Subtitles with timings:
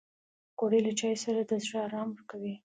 [0.51, 2.55] پکورې له چایو سره د زړه ارام ورکوي